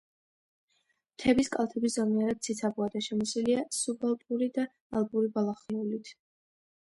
[1.15, 4.67] მთების კალთები ზომიერად ციცაბოა და შემოსილია სუბალპური და
[5.01, 6.11] ალპური ბალახეულით.